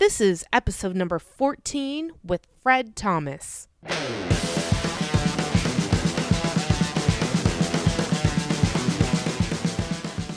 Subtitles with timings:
[0.00, 3.68] This is episode number 14 with Fred Thomas.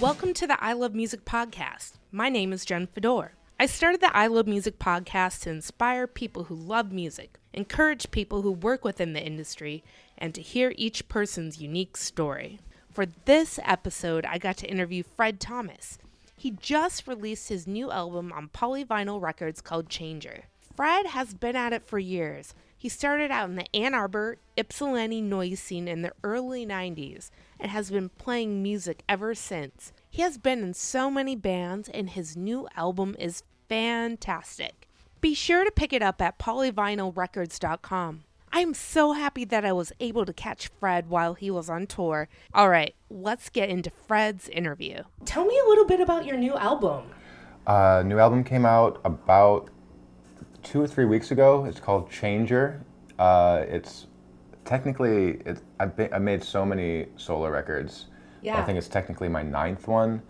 [0.01, 1.93] Welcome to the I Love Music podcast.
[2.11, 3.35] My name is Jen Fedor.
[3.57, 8.41] I started the I Love Music podcast to inspire people who love music, encourage people
[8.41, 9.81] who work within the industry,
[10.17, 12.59] and to hear each person's unique story.
[12.91, 15.99] For this episode, I got to interview Fred Thomas.
[16.43, 20.43] He just released his new album on Polyvinyl Records called Changer.
[20.75, 22.53] Fred has been at it for years.
[22.77, 27.29] He started out in the Ann Arbor, Ypsilanti noise scene in the early 90s
[27.61, 29.93] and has been playing music ever since.
[30.09, 34.89] He has been in so many bands, and his new album is fantastic.
[35.21, 38.25] Be sure to pick it up at polyvinylrecords.com.
[38.55, 42.29] I'm so happy that I was able to catch Fred while he was on tour.
[42.53, 45.01] All right, let's get into Fred's interview.
[45.25, 47.05] Tell me a little bit about your new album.
[47.65, 49.69] Uh, new album came out about
[50.61, 51.65] two or three weeks ago.
[51.65, 52.85] It's called Changer.
[53.17, 54.05] Uh, it's
[54.65, 58.05] technically it, I've, been, I've made so many solo records.
[58.43, 58.61] Yeah.
[58.61, 60.21] I think it's technically my ninth one,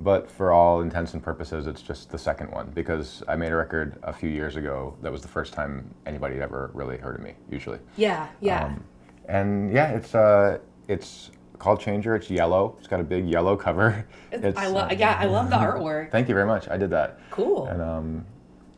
[0.00, 3.56] but for all intents and purposes, it's just the second one because I made a
[3.56, 4.96] record a few years ago.
[5.02, 7.34] That was the first time anybody had ever really heard of me.
[7.50, 7.78] Usually.
[7.96, 8.64] Yeah, yeah.
[8.64, 8.84] Um,
[9.28, 12.16] and yeah, it's uh, it's called Changer.
[12.16, 12.76] It's yellow.
[12.78, 14.06] It's got a big yellow cover.
[14.32, 16.10] It's, I love yeah, I love the artwork.
[16.10, 16.68] Thank you very much.
[16.68, 17.20] I did that.
[17.30, 17.66] Cool.
[17.66, 18.26] And um,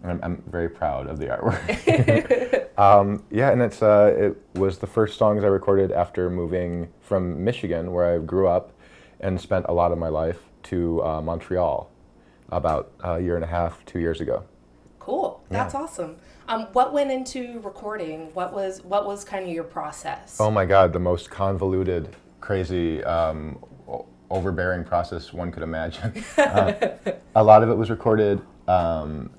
[0.04, 2.68] I'm, I'm very proud of the artwork.
[2.78, 7.44] um, yeah, and it's uh, it was the first songs I recorded after moving from
[7.44, 8.72] Michigan, where I grew up,
[9.20, 11.90] and spent a lot of my life, to uh, Montreal,
[12.50, 14.44] about a year and a half, two years ago.
[14.98, 15.40] Cool.
[15.48, 15.80] That's Yeah.
[15.80, 16.16] awesome.
[16.48, 18.30] Um, what went into recording?
[18.34, 20.38] What was what was kind of your process?
[20.40, 23.58] Oh my God, the most convoluted, crazy, um,
[24.30, 26.24] overbearing process one could imagine.
[26.38, 26.72] Uh,
[27.36, 28.40] a lot of it was recorded.
[28.68, 29.30] Um,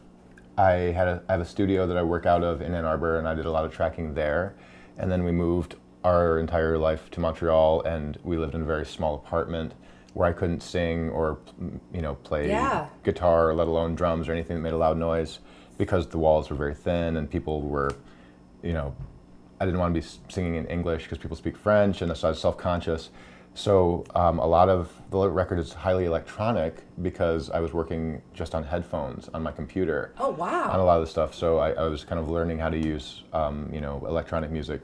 [0.57, 3.17] I had a, I have a studio that I work out of in Ann Arbor,
[3.17, 4.55] and I did a lot of tracking there.
[4.97, 8.85] And then we moved our entire life to Montreal, and we lived in a very
[8.85, 9.73] small apartment
[10.13, 11.39] where I couldn't sing or
[11.93, 12.87] you know play Yeah.
[13.03, 15.39] guitar, let alone drums or anything that made a loud noise,
[15.77, 17.95] because the walls were very thin and people were,
[18.61, 18.93] you know,
[19.59, 22.31] I didn't want to be singing in English because people speak French, and so I
[22.31, 23.09] was self-conscious.
[23.55, 28.55] So um, a lot of the record is highly electronic because I was working just
[28.55, 31.35] on headphones on my computer oh on a lot of the stuff.
[31.35, 34.81] So I, I was kind of learning how to use, um, you know, electronic music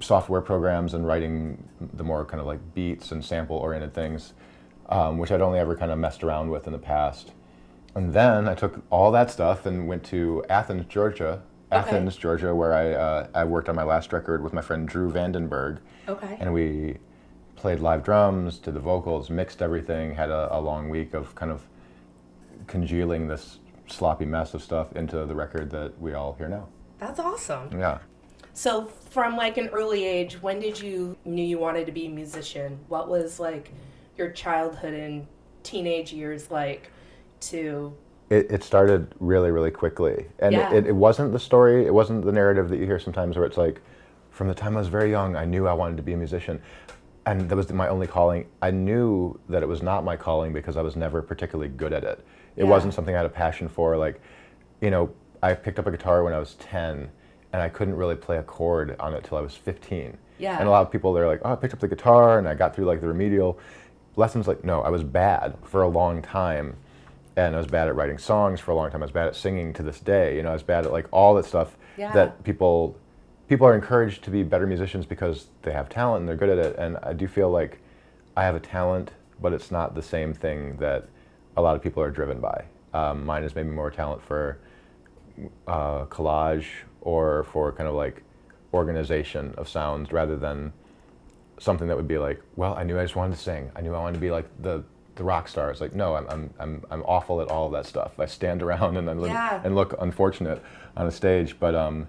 [0.00, 4.32] software programs and writing the more kind of like beats and sample-oriented things,
[4.88, 7.32] um, which I'd only ever kind of messed around with in the past.
[7.94, 11.42] And then I took all that stuff and went to Athens, Georgia.
[11.72, 11.78] Okay.
[11.80, 15.10] Athens, Georgia, where I uh, I worked on my last record with my friend Drew
[15.10, 16.36] Vandenberg, Okay.
[16.38, 16.98] and we
[17.56, 21.50] played live drums, did the vocals, mixed everything, had a, a long week of kind
[21.50, 21.66] of
[22.68, 23.58] congealing this
[23.88, 26.68] sloppy mess of stuff into the record that we all hear now.
[26.98, 27.70] That's awesome.
[27.78, 27.98] Yeah.
[28.56, 32.08] So from like an early age, when did you knew you wanted to be a
[32.08, 32.78] musician?
[32.88, 33.70] What was like
[34.16, 35.26] your childhood and
[35.62, 36.90] teenage years like
[37.40, 37.94] to
[38.30, 40.24] It, it started really, really quickly.
[40.38, 40.72] And Yeah.
[40.72, 43.58] it, it wasn't the story, it wasn't the narrative that you hear sometimes where it's
[43.58, 43.82] like,
[44.30, 46.62] from the time I was very young, I knew I wanted to be a musician.
[47.26, 48.46] And that was my only calling.
[48.62, 52.04] I knew that it was not my calling because I was never particularly good at
[52.04, 52.24] it.
[52.56, 52.70] It Yeah.
[52.70, 53.98] wasn't something I had a passion for.
[53.98, 54.18] Like,
[54.80, 55.10] you know,
[55.42, 57.10] I picked up a guitar when I was 10
[57.56, 60.14] and I couldn't really play a chord on it till I was 15.
[60.36, 60.58] Yeah.
[60.58, 62.52] And a lot of people, they're like, oh, I picked up the guitar and I
[62.52, 63.58] got through like the remedial
[64.14, 64.46] lessons.
[64.46, 66.76] Like, no, I was bad for a long time
[67.34, 69.02] and I was bad at writing songs for a long time.
[69.02, 70.36] I was bad at singing to this day.
[70.36, 72.12] You know, I was bad at like all that stuff Yeah.
[72.12, 72.94] that people
[73.48, 76.58] people are encouraged to be better musicians because they have talent and they're good at
[76.58, 76.76] it.
[76.78, 77.78] And I do feel like
[78.36, 81.08] I have a talent, but it's not the same thing that
[81.56, 82.64] a lot of people are driven by.
[82.92, 84.58] Um, mine is maybe more talent for
[85.66, 86.66] uh, collage
[87.06, 88.22] or for kind of like
[88.74, 90.72] organization of sounds rather than
[91.58, 93.70] something that would be like, well, I knew I just wanted to sing.
[93.76, 94.82] I knew I wanted to be like the
[95.14, 95.70] the rock star.
[95.70, 98.18] It's like, no, I'm I'm I'm, I'm awful at all of that stuff.
[98.20, 99.60] I stand around and I look, Yeah.
[99.64, 100.60] and look unfortunate
[100.96, 102.06] on a stage, but um,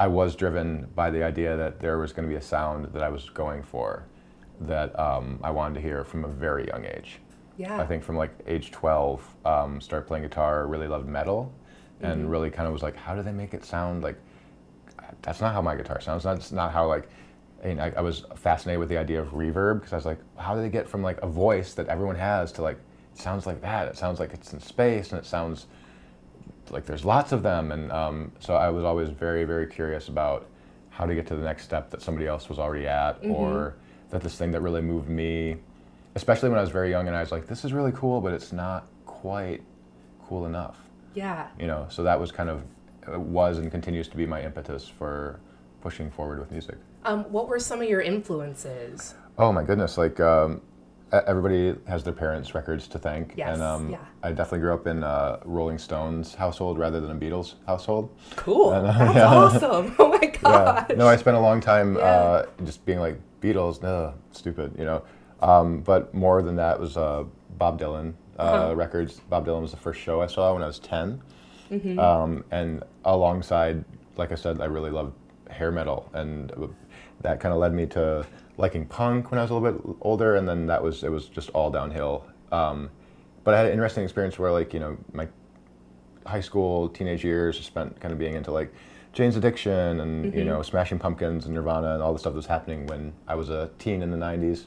[0.00, 3.02] I was driven by the idea that there was going to be a sound that
[3.02, 4.06] I was going for,
[4.62, 7.20] that um, I wanted to hear from a very young age.
[7.58, 7.78] yeah.
[7.80, 11.52] I think from like age 12, um, started playing guitar, really loved metal,
[12.02, 14.16] and really kind of was like, how do they make it sound like?
[15.22, 16.24] That's not how my guitar sounds.
[16.24, 17.08] That's not how like.
[17.62, 20.18] I, mean, I, I was fascinated with the idea of reverb because I was like,
[20.36, 22.76] how do they get from like a voice that everyone has to like,
[23.12, 23.86] it sounds like that.
[23.86, 25.66] It sounds like it's in space and it sounds
[26.70, 27.70] like there's lots of them.
[27.70, 30.48] And um, so I was always very, very curious about
[30.90, 33.76] how to get to the next step that somebody else was already at or
[34.10, 35.58] that this thing that really moved me
[36.14, 38.32] especially when I was very young and I was like, this is really cool, but
[38.32, 39.62] it's not quite
[40.26, 40.78] cool enough.
[41.14, 41.48] Yeah.
[41.58, 42.62] You know, so that was kind of
[43.12, 45.40] uh, was and continues to be my impetus for
[45.80, 46.76] pushing forward with music.
[47.04, 49.14] Um, what were some of your influences?
[49.38, 49.98] Oh my goodness!
[49.98, 50.60] Like um,
[51.12, 53.98] everybody has their parents' records to thank, Yes, and um, yeah.
[54.22, 58.10] I definitely grew up in a Rolling Stones household rather than a Beatles household.
[58.36, 58.72] Cool.
[58.72, 59.26] And, uh, That's yeah.
[59.26, 59.94] awesome.
[59.98, 60.86] Oh my gosh.
[60.90, 60.96] Yeah.
[60.96, 65.02] No, I spent a long time uh, just being like Beatles, no, stupid, you know.
[65.40, 67.24] Um, but more than that was uh,
[67.58, 68.74] Bob Dylan uh, Uh-huh.
[68.74, 69.20] records.
[69.28, 71.20] Bob Dylan was the first show I saw when I was 10
[71.70, 71.98] Mm-hmm.
[71.98, 73.82] Um, and alongside,
[74.16, 75.14] like I said, I really loved
[75.48, 76.52] hair metal, and
[77.22, 78.26] that kind of led me to
[78.58, 81.28] liking punk when I was a little bit older, and then that was it was
[81.28, 82.26] just all downhill.
[82.50, 82.90] Um,
[83.42, 85.28] but I had an interesting experience where, like, you know, my
[86.26, 88.70] high school, teenage years spent kind of being into like
[89.14, 92.46] Jane's Addiction and you know Smashing Pumpkins and Nirvana and all the stuff that was
[92.46, 94.64] happening when I was a teen in the '90s,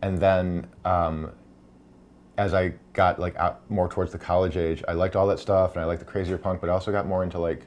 [0.00, 1.32] and then um,
[2.40, 5.74] as I got like out more towards the college age, I liked all that stuff
[5.74, 7.66] and I liked the crazier punk, but I also got more into like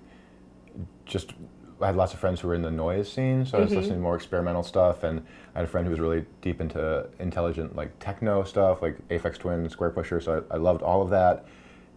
[1.05, 1.33] just
[1.79, 3.79] I had lots of friends who were in the noise scene, so I was mm-hmm.
[3.79, 5.23] listening to more experimental stuff, and
[5.53, 9.37] I had a friend who was really deep into intelligent like techno stuff, like Aphex
[9.37, 10.23] Twin, Squarepusher.
[10.23, 11.45] So I, I loved all of that,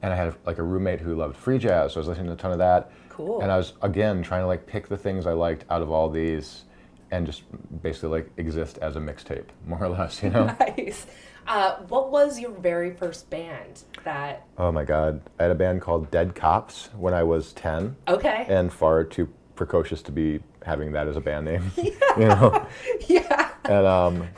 [0.03, 2.33] and I had like a roommate who loved free jazz, so I was listening to
[2.35, 2.91] a ton of that.
[3.09, 3.41] Cool.
[3.41, 6.11] And I was again trying to like pick the things I liked out of all
[6.11, 6.65] these,
[7.11, 7.45] and just
[7.83, 10.55] basically like exist as a mixtape, more or less, you know.
[10.61, 11.07] Nice.
[11.47, 14.47] Uh, what was your very first band that?
[14.59, 17.97] oh my God, I had a band called Dead Cops when I was ten.
[18.09, 18.47] Okay.
[18.49, 21.71] and far too precocious to be having that as a band name.
[21.77, 21.95] you
[22.29, 22.67] know,
[23.09, 23.51] yeah.
[23.65, 24.29] and um,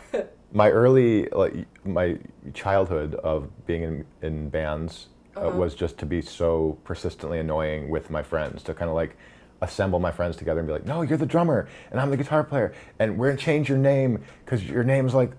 [0.53, 2.19] my early like my
[2.55, 8.11] childhood of being in in bands uh, was just to be so persistently annoying with
[8.11, 9.17] my friends to kind of like
[9.61, 12.45] assemble my friends together and be like, no, you're the drummer and I'm the guitar
[12.45, 15.33] player and we're gonna change your name because your name's like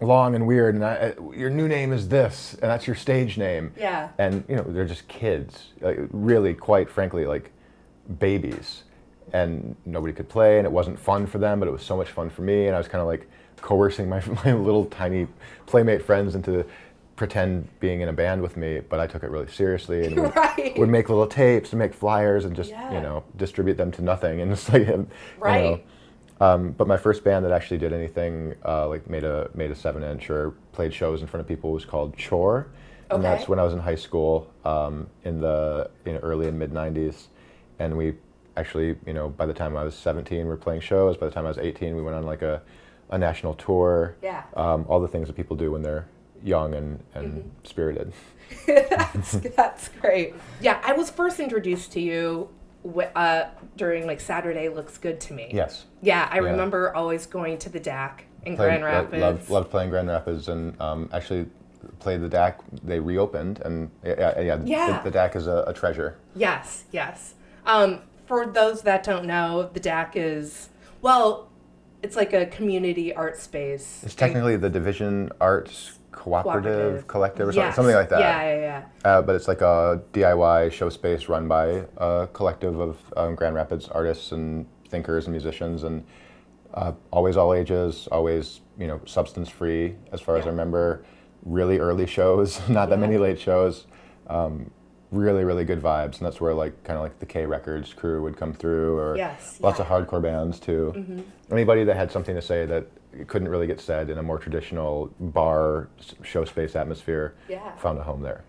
[0.00, 3.36] long and weird and I, uh, your new name is this and that's your stage
[3.36, 4.10] name Yeah.
[4.18, 7.50] and you know they're just kids like, really quite frankly like
[8.18, 8.84] babies
[9.32, 12.08] and nobody could play and it wasn't fun for them but it was so much
[12.10, 13.28] fun for me and i was kind of like
[13.60, 15.26] coercing my, my little tiny
[15.66, 16.64] playmate friends into
[17.16, 20.36] pretend being in a band with me but i took it really seriously and would,
[20.36, 20.78] Right.
[20.78, 22.94] would make little tapes and make flyers and just Yeah.
[22.94, 25.06] you know distribute them to nothing and it's like you know,
[25.40, 25.84] Right.
[26.40, 29.74] Um, but my first band that actually did anything uh, like made a made a
[29.74, 32.68] seven inch or played shows in front of people was called Chore,
[33.10, 33.22] and Okay.
[33.22, 37.26] that's when I was in high school um, in the in early and mid '90s,
[37.78, 38.14] and we
[38.56, 41.16] actually you know by the time I was 17 we were playing shows.
[41.16, 42.60] By the time I was 18 we went on like a,
[43.10, 44.16] a national tour.
[44.22, 44.42] Yeah.
[44.56, 46.06] Um, all the things that people do when they're
[46.44, 47.48] young and, and Mm-hmm.
[47.64, 48.12] spirited.
[48.66, 50.34] that's that's great.
[50.60, 52.48] Yeah, I was first introduced to you
[53.14, 53.44] uh,
[53.76, 55.50] during like Saturday looks good to me.
[55.52, 55.84] Yes.
[56.02, 56.50] Yeah, I Yeah.
[56.50, 59.20] remember always going to the DAC in Played- Grand Rapids.
[59.20, 61.46] Loved, loved playing Grand Rapids and um, actually
[61.98, 62.54] played the DAC.
[62.82, 65.00] They reopened and yeah, yeah, Yeah.
[65.02, 66.16] The, the DAC is a, a treasure.
[66.34, 67.34] Yes, yes.
[67.66, 70.68] Um, for those that don't know, the DAC is
[71.00, 71.48] well,
[72.02, 74.02] it's like a community art space.
[74.04, 77.76] It's technically the Division Arts Cooperative, Collective or something, Yes.
[77.76, 78.20] something like that.
[78.20, 78.60] Yeah, yeah,
[79.04, 79.10] yeah.
[79.10, 83.54] Uh, but it's like a DIY show space run by a collective of um, Grand
[83.54, 86.04] Rapids artists and thinkers and musicians, and
[86.74, 91.04] uh, always all ages, always you know substance free as far as I remember.
[91.44, 93.86] Really early shows, not that many late shows.
[94.26, 94.70] Um,
[95.12, 98.22] really, really good vibes, and that's where like kind of like the K Records crew
[98.22, 99.84] would come through, or Yes, lots yeah.
[99.84, 99.94] Mm-hmm.
[99.94, 101.22] of hardcore bands too.
[101.50, 102.86] Anybody that had something to say that
[103.26, 105.88] couldn't really get said in a more traditional bar
[106.22, 107.74] show space atmosphere Yeah.
[107.76, 108.44] found a home there.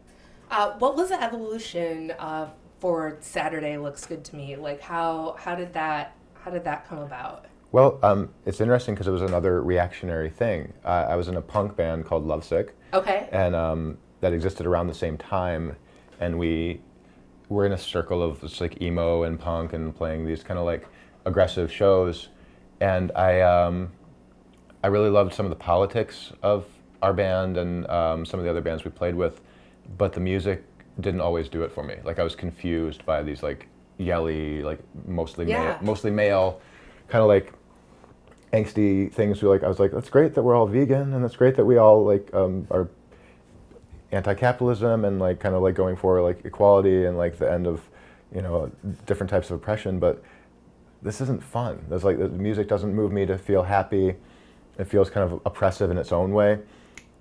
[0.52, 2.48] Uh, what was the evolution uh,
[2.80, 4.56] for Saturday looks good to me?
[4.56, 7.46] Like how how did that how did that come about?
[7.72, 10.74] Well, um, it's interesting because it was another reactionary thing.
[10.84, 13.30] Uh, I was in a punk band called Lovesick, Okay.
[13.32, 15.76] and um, that existed around the same time,
[16.20, 16.82] and we
[17.48, 20.66] were in a circle of just like emo and punk and playing these kind of
[20.66, 20.88] like
[21.26, 22.30] aggressive shows,
[22.80, 23.92] and I um,
[24.84, 26.66] I really loved some of the politics of
[27.02, 29.42] our band and um, some of the other bands we played with,
[29.98, 30.64] but the music
[31.00, 31.96] didn't always do it for me.
[32.04, 33.68] Like I was confused by these like
[33.98, 35.64] yelly, like mostly Yeah.
[35.64, 36.62] male, mostly male,
[37.08, 37.54] kind of like
[38.54, 39.42] angsty things.
[39.44, 41.78] Like I was like, that's great that we're all vegan, and that's great that we
[41.78, 42.90] all like um, are
[44.12, 47.88] anti-capitalism and like kind of like going for like equality and like the end of
[48.34, 48.72] you know
[49.06, 50.24] different types of oppression but
[51.04, 54.16] this isn't fun there's like the music doesn't move me to feel happy
[54.80, 56.60] it feels kind of oppressive in its own way.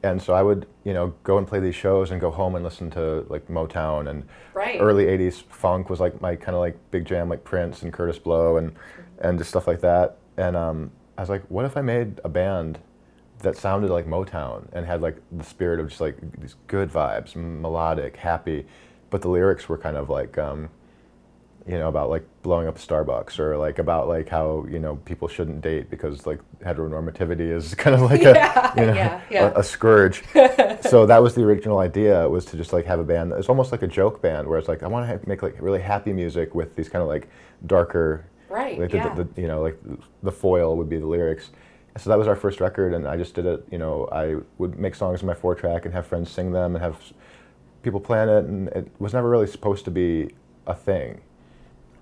[0.04, 2.64] And so i would you know go and play these shows and go home and
[2.64, 4.22] listen to like motown and
[4.54, 4.80] Right.
[4.80, 8.22] early 80s funk was like my kind of like big jam like prince and kurtis
[8.22, 8.74] blow and
[9.20, 10.16] and just stuff like that.
[10.36, 12.78] And um, i was like what if i made a band
[13.40, 17.36] that sounded like Motown and had like the spirit of just like these good vibes,
[17.36, 18.66] melodic, happy,
[19.10, 20.68] but the lyrics were kind of like um,
[21.68, 25.28] you know about like blowing up Starbucks or like about like how you know people
[25.28, 29.52] shouldn't date because like heteronormativity is kind of like Yeah, a you know yeah, yeah.
[29.54, 30.24] A, a scourge.
[30.80, 33.32] so that was the original idea was to just like have a band.
[33.32, 35.80] It's almost like a joke band where it's like I want to make like really
[35.80, 37.28] happy music with these kind of like
[37.66, 39.14] darker Right, like the, yeah.
[39.14, 39.78] the, the, you know like
[40.22, 41.50] the foil would be the lyrics.
[41.98, 43.66] So that was our first record, and I just did it.
[43.70, 46.76] You know, I would make songs in my four track and have friends sing them
[46.76, 46.96] and have
[47.82, 50.30] people plan it, and it was never really supposed to be
[50.66, 51.20] a thing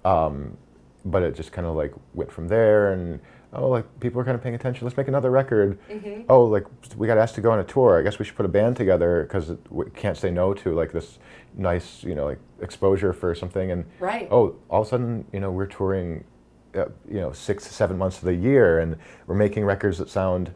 [0.07, 0.57] um,
[1.05, 3.21] but it just kind of like went from there and
[3.53, 4.87] oh like people are kind of paying attention.
[4.87, 5.79] Let's make another record.
[5.91, 6.23] Mm-hmm.
[6.29, 6.65] oh like
[6.97, 7.99] we got asked to go on a tour.
[7.99, 10.93] I guess we should put a band together because we can't say no to like
[10.93, 11.19] this
[11.57, 13.71] nice you know like exposure for something.
[13.71, 14.29] And Right.
[14.31, 16.25] oh all of a sudden you know we're touring
[16.75, 18.97] uh, you know six seven months of the year and
[19.27, 20.53] we're making records that sound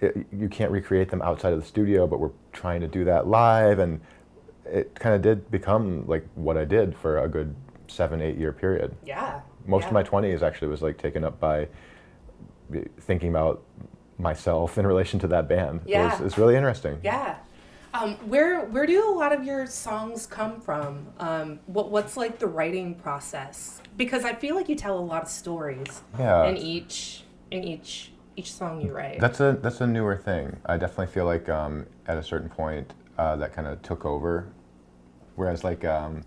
[0.00, 3.26] it, you can't recreate them outside of the studio but we're trying to do that
[3.26, 3.78] live.
[3.78, 4.00] And
[4.66, 7.54] it kind of did become like what i did for a good
[7.88, 9.40] seven eight year period Yeah.
[9.66, 9.88] most yeah.
[9.88, 11.68] of my 20s actually was like taken up by
[13.00, 13.62] thinking about
[14.18, 16.06] myself in relation to that band Yeah.
[16.14, 17.36] it was, it's really interesting Yeah.
[17.94, 21.06] Um, where where do a lot of your songs come from?
[21.18, 23.80] Um, what what's like the writing process?
[23.96, 26.44] Because I feel like you tell a lot of stories Yeah.
[26.44, 29.18] in each in each each song you write.
[29.18, 30.58] That's a that's a newer thing.
[30.66, 34.48] I definitely feel like um, at a certain point uh, that kind of took over.
[35.36, 36.22] Whereas like um,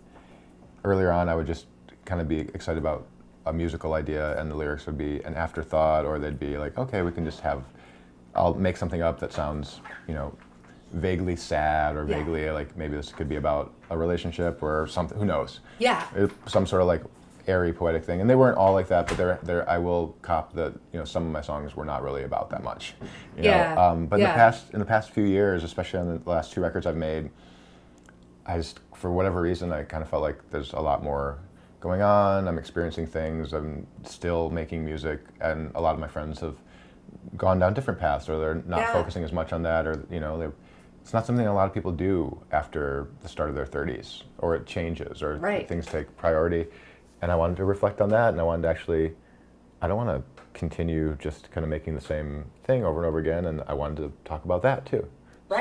[0.83, 1.65] earlier on, I would just
[2.05, 3.05] kind of be excited about
[3.45, 7.01] a musical idea, and the lyrics would be an afterthought, or they'd be like, okay,
[7.01, 7.63] we can just have.
[8.35, 10.33] I'll make something up that sounds, you know,
[10.93, 12.17] vaguely sad or Yeah.
[12.17, 15.17] vaguely like maybe this could be about a relationship or something.
[15.17, 15.59] Who knows?
[15.79, 16.03] yeah.
[16.15, 17.03] It- some sort of like
[17.47, 20.53] airy poetic thing and they weren't all like that but they're, they're i will cop
[20.53, 22.93] that you know some of my songs were not really about that much
[23.35, 23.81] you Yeah, know?
[23.81, 26.61] um, but in the past in the past few years especially on the last two
[26.61, 27.31] records i've made
[28.49, 31.37] i just for whatever reason i kind of felt like there's a lot more
[31.79, 36.39] going on i'm experiencing things i'm still making music and a lot of my friends
[36.39, 36.55] have
[37.37, 38.91] gone down different paths or they're not Yeah.
[38.91, 40.51] focusing as much on that or you know
[41.01, 44.55] it's not something a lot of people do after the start of their 30s or
[44.55, 45.67] it changes or Right.
[45.67, 46.67] things take priority
[47.21, 49.13] and i wanted to reflect on that and i wanted to actually
[49.81, 50.21] i don't want to
[50.53, 53.97] continue just kind of making the same thing over and over again and i wanted
[53.97, 55.07] to talk about that too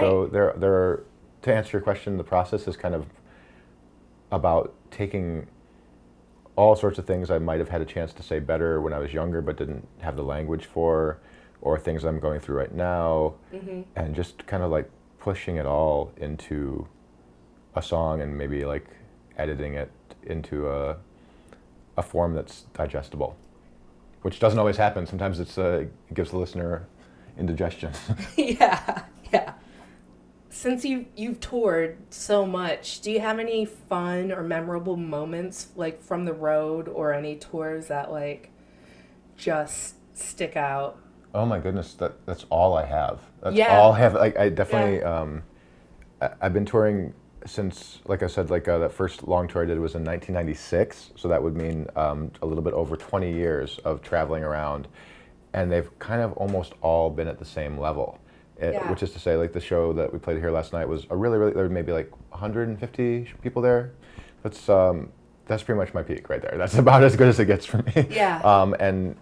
[0.00, 1.04] so there there are,
[1.42, 3.06] to answer your question the process is kind of
[4.30, 5.46] about taking
[6.56, 8.98] all sorts of things I might have had a chance to say better when I
[8.98, 11.18] was younger, but didn't have the language for,
[11.60, 13.34] or things I'm going through right now,
[13.94, 14.90] and just kind of like
[15.20, 16.86] pushing it all into
[17.76, 18.86] a song and maybe like
[19.36, 19.90] editing it
[20.24, 20.96] into a,
[21.96, 23.36] a form that's digestible,
[24.22, 25.06] which doesn't always happen.
[25.06, 26.86] Sometimes it's uh, it gives the listener
[27.38, 27.92] indigestion.
[28.36, 29.04] yeah.
[30.62, 30.72] Yeah.
[30.72, 36.02] Since you you've toured so much, do you have any fun or memorable moments like
[36.02, 38.50] from the road or any tours that like
[39.36, 40.98] just stick out?
[41.34, 43.20] Oh my goodness, that that's all I have.
[43.42, 43.66] That's Yeah.
[43.66, 44.14] all I have.
[44.14, 45.42] Like I definitely, um,
[46.20, 47.14] I, I've been touring
[47.46, 51.12] since, like I said, like uh, that first long tour I did was in 1996.
[51.16, 54.88] So that would mean um, a little bit over 20 years of traveling around,
[55.52, 58.18] and they've kind of almost all been at the same level.
[58.58, 58.90] It- Yeah.
[58.90, 61.16] Which is to say, like the show that we played here last night was a
[61.16, 63.92] really, really there were maybe like 150 people there.
[64.42, 65.10] That's um,
[65.46, 66.56] that's pretty much my peak right there.
[66.58, 68.06] That's about as good as it gets for me.
[68.10, 68.40] Yeah.
[68.42, 69.16] Um, and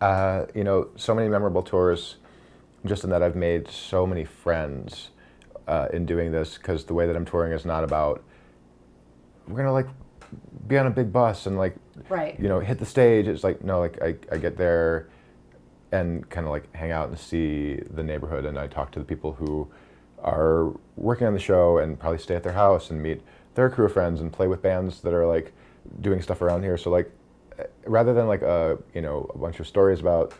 [0.00, 2.16] uh, you know, so many memorable tours,
[2.84, 5.10] just in that I've made so many friends
[5.68, 8.22] uh, in doing this because the way that I'm touring is not about
[9.48, 9.88] we're gonna like
[10.66, 11.74] be on a big bus and like
[12.08, 12.38] Right.
[12.40, 13.26] you know hit the stage.
[13.28, 15.08] It's like no, like I, I get there
[15.92, 19.04] and kind of like hang out and see the neighborhood and I talk to the
[19.04, 19.70] people who
[20.22, 23.20] are working on the show and probably stay at their house and meet
[23.54, 25.52] their crew of friends and play with bands that are like
[26.00, 26.78] doing stuff around here.
[26.78, 27.10] So like
[27.58, 30.32] eh, rather than like a you know a bunch of stories about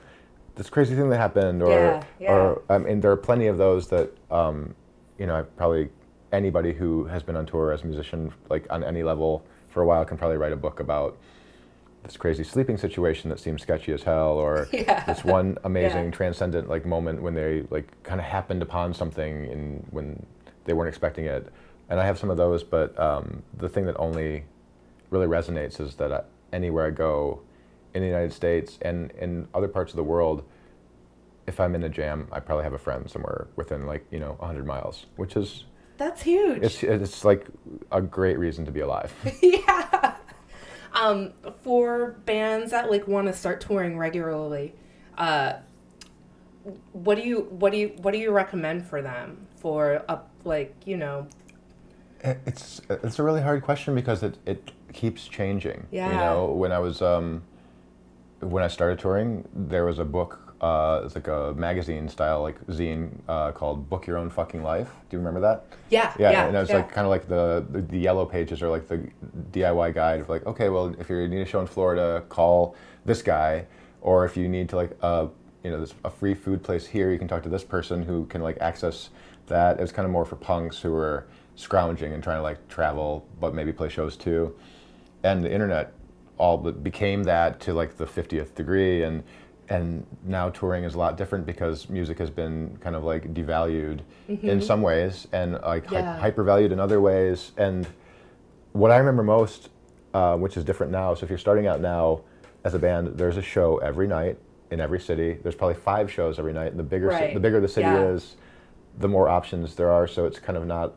[0.54, 2.32] this crazy thing that happened or Yeah, yeah.
[2.32, 4.74] or I mean there are plenty of those that um,
[5.18, 5.90] you know I probably
[6.32, 9.86] anybody who has been on tour as a musician like on any level for a
[9.86, 11.18] while can probably write a book about
[12.02, 15.04] this crazy sleeping situation that seems sketchy as hell or Yeah.
[15.04, 16.10] this one amazing Yeah.
[16.10, 20.24] transcendent like moment when they like kind of happened upon something in when
[20.64, 21.52] they weren't expecting it
[21.88, 24.44] and i have some of those but um, the thing that only
[25.10, 27.40] really resonates is that I, anywhere i go
[27.94, 30.44] in the united states and in other parts of the world
[31.46, 34.32] if i'm in a jam i probably have a friend somewhere within like you know
[34.38, 35.64] 100 miles which is
[35.98, 36.62] That's huge.
[36.62, 37.46] it's it's like
[37.90, 40.01] a great reason to be alive yeah.
[40.94, 41.32] Um,
[41.62, 44.74] for bands that like want to start touring regularly,
[45.16, 45.54] uh,
[46.92, 50.74] what do you what do you what do you recommend for them for a like
[50.84, 51.26] you know
[52.22, 55.86] It's it's a really hard question because it, it keeps changing.
[55.90, 56.10] Yeah.
[56.10, 57.42] You know, when I was um,
[58.40, 60.38] when I started touring, there was a book.
[60.62, 64.90] Uh, it's like a magazine style, like zine, uh, called "Book Your Own Fucking Life."
[65.10, 65.66] Do you remember that?
[65.90, 66.76] Yeah, Yeah, yeah, and it was yeah.
[66.76, 69.08] like kind of like the, the the yellow pages or like the
[69.50, 73.22] DIY guide of like, okay, well, if you need a show in Florida, call this
[73.22, 73.66] guy,
[74.02, 75.26] or if you need to like, uh,
[75.64, 78.26] you know, there's a free food place here, you can talk to this person who
[78.26, 79.10] can like access
[79.48, 79.78] that.
[79.78, 81.26] It was kind of more for punks who were
[81.56, 84.54] scrounging and trying to like travel, but maybe play shows too.
[85.24, 85.92] And the internet
[86.38, 89.22] all became that to like the 50th degree and
[89.72, 94.00] and now touring is a lot different because music has been kind of like devalued
[94.28, 96.20] in some ways and like hy- Yeah.
[96.20, 97.86] hypervalued in other ways and
[98.72, 99.70] what i remember most
[100.14, 102.20] uh, which is different now so if you're starting out now
[102.64, 104.36] as a band there's a show every night
[104.70, 107.32] in every city there's probably five shows every night and the bigger Right.
[107.32, 108.08] the bigger the city Yeah.
[108.10, 108.36] is
[108.98, 110.92] the more options there are so it's kind of not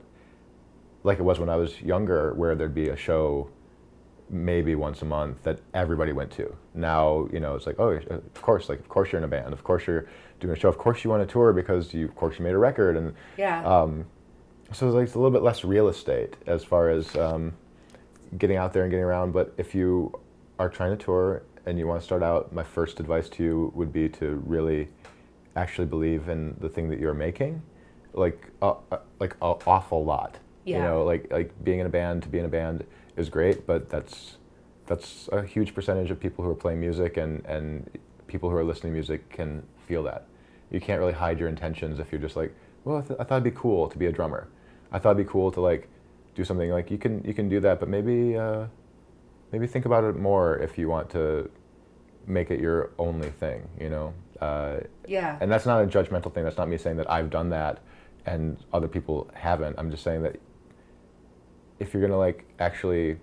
[1.04, 3.48] like it was when i was younger where there'd be a show
[4.30, 6.56] maybe once a month that everybody went to.
[6.74, 9.54] Now, you know, it's like, oh, of course, like, of course you're in a band.
[9.54, 10.08] Of course you're
[10.40, 10.68] doing a show.
[10.70, 12.98] Of course you want to tour because you, of course, you made a record.
[12.98, 13.64] And Yeah.
[13.64, 14.06] um,
[14.72, 17.54] so it's like it's a little bit less real estate as far as um,
[18.38, 19.32] getting out there and getting around.
[19.32, 20.12] But if you
[20.58, 23.72] are trying to tour and you want to start out, my first advice to you
[23.76, 24.88] would be to really
[25.56, 27.62] actually believe in the thing that you're making,
[28.14, 30.40] like, uh, uh, like an awful lot.
[30.66, 30.78] Yeah.
[30.78, 32.86] You know, like like being in a band to be in a band
[33.18, 34.38] is great, but that's
[34.88, 37.90] that's a huge percentage of people who are playing music and and
[38.28, 40.28] people who are listening to music can feel that.
[40.72, 42.54] You can't really hide your intentions if you're just like,
[42.84, 44.48] well, I, th- I thought it'd be cool to be a drummer.
[44.92, 45.88] I thought it'd be cool to like
[46.34, 48.66] do something like you can you can do that, but maybe uh,
[49.52, 51.50] maybe think about it more if you want to
[52.28, 53.68] make it your only thing.
[53.80, 54.14] You know.
[54.42, 55.38] Uh, yeah.
[55.40, 56.44] and that's not a judgmental thing.
[56.44, 57.80] That's not me saying that I've done that
[58.26, 59.76] and other people haven't.
[59.78, 60.38] I'm just saying that
[61.80, 63.18] if you're gonna like actually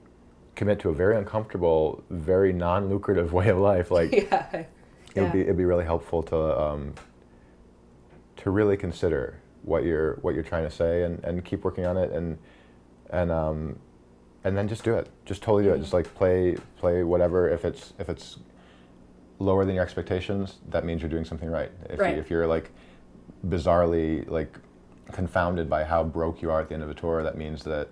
[0.54, 4.48] commit to a very uncomfortable, very non-lucrative way of life, like yeah.
[4.54, 4.68] it
[5.14, 5.22] Yeah.
[5.24, 6.94] would be it'd be really helpful to um,
[8.38, 11.96] to really consider what you're what you're trying to say and, and keep working on
[11.96, 12.38] it and
[13.10, 13.78] and um,
[14.44, 15.08] and then just do it.
[15.24, 15.78] Just totally do it.
[15.78, 17.48] Just like play play whatever.
[17.48, 18.38] If it's if it's
[19.38, 21.70] lower than your expectations, that means you're doing something right.
[21.90, 22.14] If, Right.
[22.14, 22.70] You, if you're like
[23.46, 24.56] bizarrely like
[25.12, 27.88] confounded by how broke you are at the end of a tour, that means that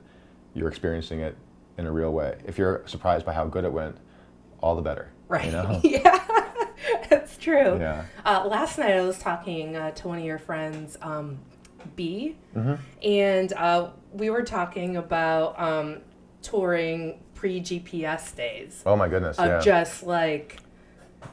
[0.54, 1.36] you're experiencing it
[1.78, 2.38] in a real way.
[2.44, 3.96] If you're surprised by how good it went,
[4.60, 5.10] all the better.
[5.28, 5.46] Right.
[5.46, 5.80] You know?
[5.84, 6.18] yeah.
[7.08, 7.78] That's true.
[7.78, 8.04] Yeah.
[8.24, 11.38] Uh, last night I was talking uh, to one of your friends, um,
[11.96, 12.74] B, Mm-hmm.
[13.08, 15.98] and uh, we were talking about um,
[16.42, 19.38] touring pre GPS days Oh my goodness.
[19.38, 19.60] of yeah.
[19.60, 20.58] just like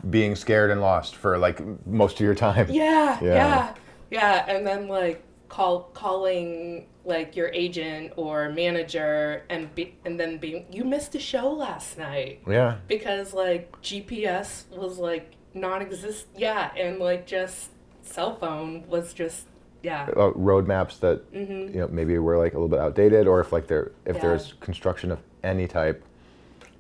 [0.09, 2.67] Being scared and lost for like most of your time.
[2.69, 3.33] yeah, Yeah.
[3.33, 3.73] yeah,
[4.11, 10.37] yeah, and then like call calling like your agent or manager and be, and then
[10.37, 12.77] being you missed a show last night Yeah.
[12.87, 17.69] because like GPS was like non-exist yeah and like just
[18.01, 19.45] cell phone was just
[19.83, 21.73] yeah uh, road maps that Mhm.
[21.73, 24.21] you know maybe were like a little bit outdated, or if like there if Yeah.
[24.23, 26.03] there's construction of any type,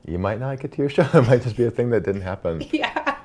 [0.05, 1.07] you might not get to your show.
[1.13, 2.61] It might just be a thing that didn't happen.
[2.71, 3.15] yeah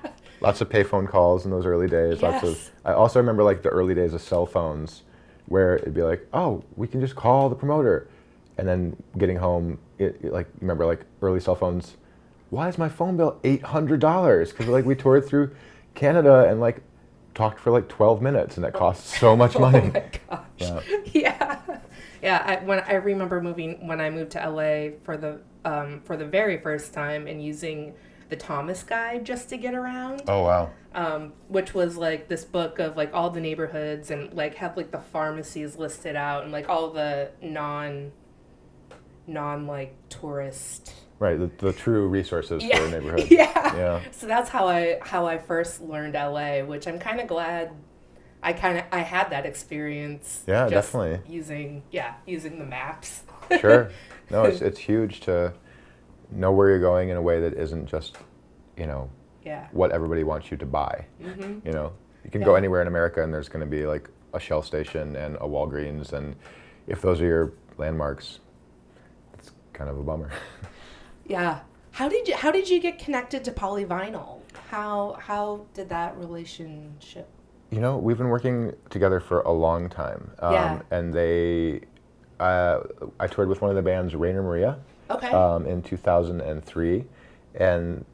[0.40, 2.20] Lots of payphone calls in those early days.
[2.20, 2.52] Lots Yes.
[2.52, 2.70] of.
[2.84, 5.02] I also remember like the early days of cell phones,
[5.46, 8.08] where it'd be like, oh, we can just call the promoter,
[8.58, 11.96] and then getting home, it, it, like remember like early cell phones.
[12.50, 14.50] Why is my phone bill eight hundred dollars?
[14.50, 15.54] Because like we toured through
[15.94, 16.82] Canada and like
[17.34, 19.78] talked for like twelve minutes, and that costs so much money.
[19.78, 20.80] oh my gosh Yeah.
[21.12, 21.60] yeah
[22.22, 26.16] yeah I, when I remember moving when I moved to LA for the um, for
[26.16, 27.94] the very first time and using
[28.32, 30.70] the Thomas Guide just to get around Oh wow.
[30.94, 34.90] um, which was like this book of like all the neighborhoods and like have like
[34.90, 38.10] the pharmacies listed out and like all the non
[39.26, 43.30] non like tourist Right, the, the true resources yeah for a neighborhood.
[43.30, 44.00] yeah Yeah.
[44.12, 47.70] so that's how I how I first learned LA which I'm kind of glad
[48.42, 51.20] I kind of I had that experience Yeah, just definitely.
[51.32, 53.22] using yeah using the maps
[53.60, 53.90] Sure.
[54.30, 55.52] No, it's it's huge to
[56.34, 58.16] know where you're going in a way that isn't just,
[58.76, 59.08] you know,
[59.44, 61.04] yeah what everybody wants you to buy.
[61.20, 61.92] hmm You know,
[62.24, 65.16] you can go anywhere in America and there's going to be like a Shell station
[65.16, 66.36] and a Walgreens, and
[66.86, 68.38] if those are your landmarks,
[69.34, 70.30] it's kind of a bummer.
[71.26, 71.60] yeah
[71.92, 74.40] how did you how did you get connected to polyvinyl
[74.70, 77.28] how how did that relationship
[77.70, 80.82] You know, we've been working together for a long time, um, Yeah.
[80.90, 81.80] and they,
[82.40, 82.80] uh,
[83.20, 84.78] I toured with one of the bands, Rainer Maria.
[85.12, 87.04] Okay um, in 2003,
[87.54, 88.04] and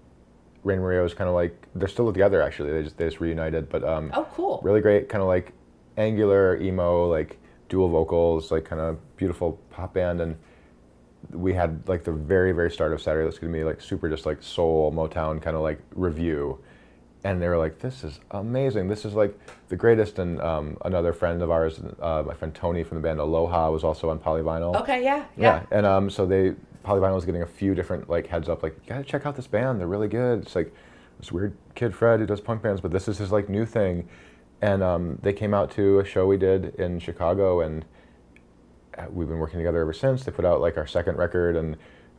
[0.64, 2.72] Rainer Maria was kind of like they're still together actually.
[2.72, 5.52] They just they just reunited, but um, oh cool really great, kind of like
[5.96, 10.36] angular emo, like dual vocals, like kind of beautiful pop band, and
[11.30, 13.24] we had like the very very start of Saturday.
[13.24, 16.58] That's to be like super just like soul Motown kind of like revue,
[17.24, 18.88] and they were like, "This is amazing.
[18.88, 22.82] This is like the greatest." And um, another friend of ours, uh, my friend Tony
[22.84, 24.80] from the band Aloha, was also on Polyvinyl.
[24.80, 28.48] Okay, yeah, Yeah, and um, so they Polyvinyl was getting a few different like heads
[28.48, 29.80] up, like you gotta check out this band.
[29.80, 30.42] They're really good.
[30.42, 30.74] It's like
[31.18, 34.08] this weird kid Fred who does punk bands, but this is his like new thing.
[34.60, 37.84] And um, they came out to a show we did in Chicago, and
[38.96, 40.24] uh, we've been working together ever since.
[40.24, 41.76] They put out like our second record, and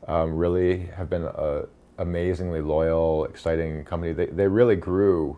[0.08, 1.64] um, really have been a
[1.98, 4.14] amazingly loyal, exciting company.
[4.14, 5.38] They they really grew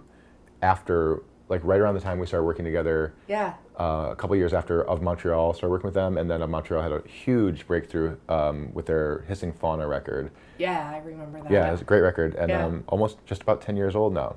[0.61, 3.55] after like right around the time we started working together Yeah.
[3.81, 6.83] Uh, a couple years after of Montreal started working with them, and then of Montreal
[6.83, 10.29] had a huge breakthrough um, with their Hissing Fauna record.
[10.59, 11.51] Yeah, I remember that.
[11.51, 12.65] Yeah, it was a great record, and Yeah.
[12.65, 14.35] um, almost just about ten years old now.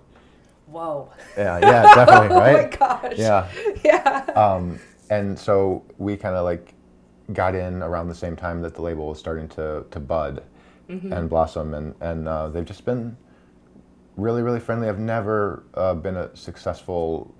[0.66, 1.10] Whoa.
[1.36, 2.70] Yeah, yeah, definitely, oh right?
[2.70, 3.18] my gosh.
[3.18, 3.48] Yeah,
[3.84, 4.24] Yeah.
[4.34, 4.78] um,
[5.10, 6.72] and so we kind of like
[7.32, 10.42] got in around the same time that the label was starting to to bud
[10.88, 13.16] and blossom, and and uh, they've just been
[14.16, 14.88] really really friendly.
[14.88, 17.34] I've never uh, been a successful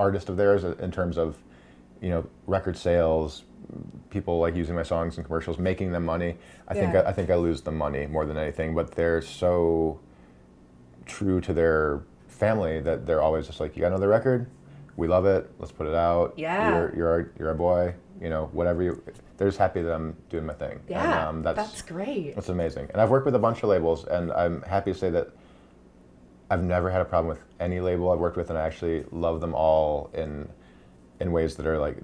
[0.00, 1.36] artist of theirs in terms of
[2.00, 3.44] you know record sales,
[4.08, 6.36] people like using my songs in commercials, making them money.
[6.66, 10.00] I think I, I think I lose the money more than anything, but they're so
[11.06, 14.46] true to their family that they're always just like, you got another record,
[14.96, 16.32] we love it, let's put it out.
[16.36, 16.70] Yeah.
[16.70, 19.02] you're you're our, you're a boy, you know, whatever you.
[19.36, 20.80] They're just happy that I'm doing my thing.
[20.88, 21.28] yeah.
[21.28, 22.34] and, um, that's, that's great.
[22.34, 22.88] that's amazing.
[22.92, 25.30] And I've worked with a bunch of labels, and I'm happy to say that
[26.50, 29.40] I've never had a problem with any label I've worked with, and I actually love
[29.40, 30.48] them all in
[31.20, 31.98] in ways that are like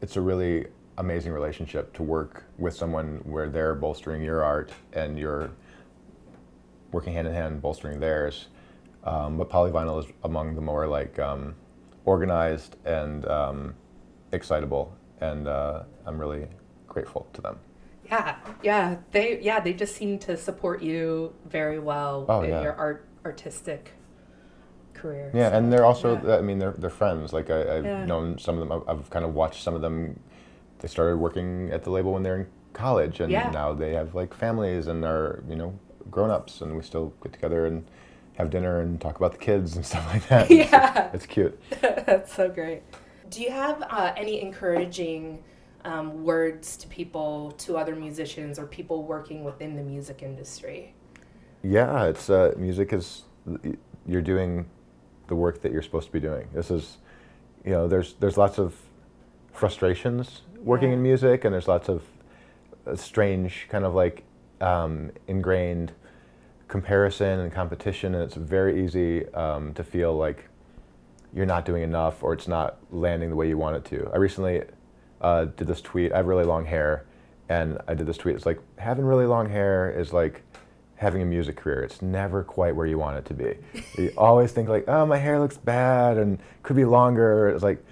[0.00, 5.18] it's a really amazing relationship to work with someone where they're bolstering your art and
[5.18, 5.50] you're
[6.92, 8.48] working hand in hand bolstering theirs.
[9.04, 11.54] Um, but Polyvinyl is among the more like um,
[12.04, 13.74] organized and um,
[14.32, 16.46] excitable, and uh, I'm really
[16.86, 17.58] grateful to them.
[18.06, 22.62] Yeah, yeah, they yeah they just seem to support you very well Oh, in yeah.
[22.62, 23.92] your art artistic
[24.94, 25.30] career.
[25.34, 26.36] Yeah, so, and they're also, yeah.
[26.36, 27.32] I mean, they're, they're friends.
[27.32, 28.04] Like, I, I've Yeah.
[28.04, 30.18] known some of them, I've, I've kind of watched some of them.
[30.80, 33.50] They started working at the label when they're in college, and Yeah.
[33.50, 35.78] now they have like families and are, you know,
[36.10, 37.84] grown ups, and we still get together and
[38.36, 40.50] have dinner and talk about the kids and stuff like that.
[40.50, 41.10] It's- Yeah.
[41.12, 41.60] It's, cute.
[41.80, 42.82] That's so great.
[43.30, 45.42] Do you have uh, any encouraging
[45.84, 50.94] um, words to people, to other musicians, or people working within the music industry?
[51.62, 53.22] Yeah, it's, uh, music is,
[54.06, 54.66] you're doing
[55.28, 56.48] the work that you're supposed to be doing.
[56.54, 56.98] This is,
[57.64, 58.74] you know, there's, there's lots of
[59.52, 60.96] frustrations working Yeah.
[60.96, 62.02] in music, and there's lots of
[62.86, 64.24] uh, strange kind of like
[64.60, 65.92] um, ingrained
[66.68, 70.48] comparison and competition, and it's very easy um, to feel like
[71.34, 74.10] you're not doing enough or it's not landing the way you want it to.
[74.12, 74.62] I recently
[75.20, 76.12] uh, did this tweet.
[76.12, 77.04] I have really long hair,
[77.48, 78.34] and I did this tweet.
[78.34, 80.42] It's like having really long hair is like
[81.00, 81.82] having a music career.
[81.82, 83.56] It's never quite where you want it to be.
[83.96, 87.48] you always think like, oh, my hair looks bad and could be longer.
[87.48, 87.82] It's like,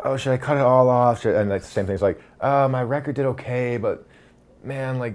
[0.00, 1.22] oh, should I cut it all off?
[1.22, 1.94] Should, and like the same thing.
[1.94, 4.06] It's like, oh, my record did okay, but
[4.62, 5.14] man, like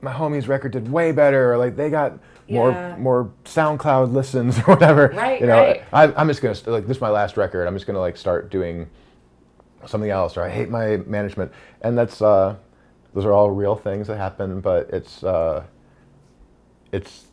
[0.00, 1.52] my homie's record did way better.
[1.52, 2.18] Or like they got
[2.50, 2.96] more Yeah.
[2.96, 5.12] more SoundCloud listens or whatever.
[5.14, 5.84] Right, You know, right.
[5.92, 7.64] I, I'm just gonna like this is my last record.
[7.68, 8.88] I'm just gonna like start doing
[9.86, 10.36] something else.
[10.36, 12.56] Or I hate my management, and that's uh,
[13.14, 14.60] those are all real things that happen.
[14.60, 15.62] But it's uh,
[16.96, 17.26] it's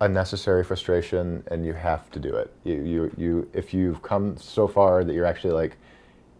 [0.00, 2.50] unnecessary frustration, and you have to do it.
[2.64, 5.76] You you you if you've come so far that you're actually like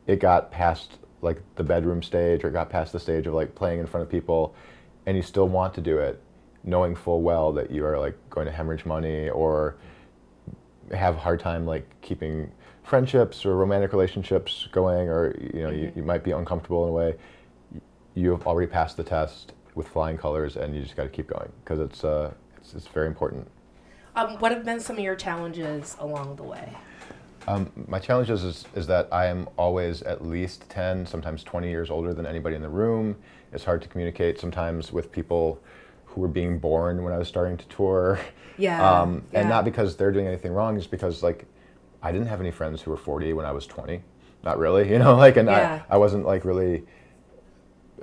[0.07, 3.81] it got past like the bedroom stage or got past the stage of like playing
[3.81, 4.55] in front of people
[5.07, 6.21] and you still want to do it
[6.63, 9.77] knowing full well that you are like going to hemorrhage money or
[10.93, 12.51] have a hard time like keeping
[12.83, 15.99] friendships or romantic relationships going or you know you, mm-hmm.
[15.99, 17.15] you might be uncomfortable in a way
[18.15, 21.27] you have already passed the test with flying colors and you just got to keep
[21.29, 23.49] going because it's uh it's, it's very important
[24.17, 26.79] Um, what have been some of your challenges along the way?
[27.47, 31.69] Um, my challenge is, is is that I am always at least 10, sometimes 20
[31.69, 33.17] years older than anybody in the room.
[33.53, 35.63] It's hard to communicate sometimes with people
[36.07, 38.19] who were being born when I was starting to tour.
[38.57, 39.41] Yeah, Um, yeah.
[39.41, 41.47] And not because they're doing anything wrong, just because like
[42.03, 44.03] I didn't have any friends who were 40 when I was 20.
[44.43, 45.83] Not really, you know, like, and Yeah.
[45.91, 46.85] I, I wasn't like really,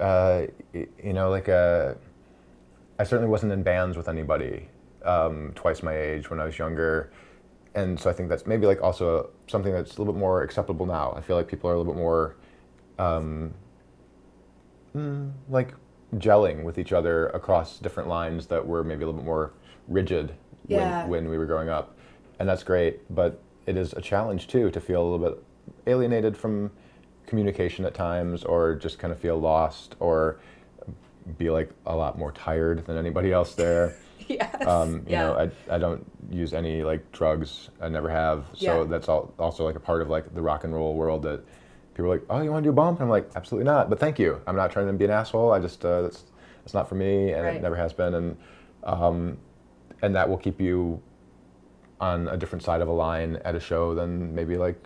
[0.01, 1.93] uh, you know, like uh,
[2.99, 4.67] I certainly wasn't in bands with anybody
[5.05, 7.11] um, twice my age when I was younger
[7.73, 10.85] and so I think that's maybe like also something that's a little bit more acceptable
[10.85, 11.13] now.
[11.15, 12.35] I feel like people are a little bit more
[12.99, 13.53] um,
[14.95, 15.73] mm, like
[16.15, 19.53] gelling with each other across different lines that were maybe a little bit more
[19.87, 20.33] rigid
[20.67, 21.03] Yeah.
[21.03, 21.97] when, when we were growing up,
[22.39, 22.99] and that's great.
[23.13, 25.43] But it is a challenge too to feel a little bit
[25.87, 26.71] alienated from
[27.25, 30.39] communication at times, or just kind of feel lost, or
[31.37, 33.95] be like a lot more tired than anybody else there.
[34.27, 34.65] yes.
[34.65, 35.21] Um, you yeah.
[35.27, 37.69] know, I, I don't use any like drugs.
[37.81, 38.45] I never have.
[38.53, 38.87] So Yeah.
[38.87, 41.43] that's all, also like a part of like the rock and roll world that
[41.93, 42.99] people are like, oh, you want to do a bump?
[42.99, 43.89] And I'm like, absolutely not.
[43.89, 44.41] But thank you.
[44.47, 45.51] I'm not trying to be an asshole.
[45.51, 46.23] I just uh, that's
[46.63, 47.55] that's not for me, and Right.
[47.55, 48.13] it never has been.
[48.15, 48.37] And
[48.83, 49.37] um,
[50.01, 51.01] and that will keep you
[51.99, 54.83] on a different side of a line at a show than maybe like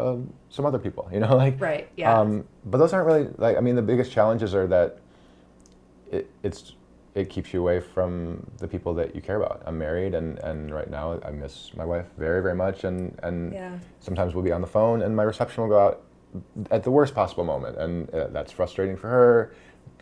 [0.00, 1.08] um, some other people.
[1.12, 2.18] You know, like Right, yeah.
[2.18, 3.56] Um, but those aren't really like.
[3.56, 4.98] I mean, the biggest challenges are that
[6.10, 6.72] it, it's
[7.14, 9.62] it keeps you away from the people that you care about.
[9.66, 13.52] I'm married, and, and right now I miss my wife very very much, and and
[13.52, 13.78] Yeah.
[14.00, 16.02] sometimes we'll be on the phone, and my reception will go out
[16.70, 19.54] at the worst possible moment, and uh, that's frustrating for her.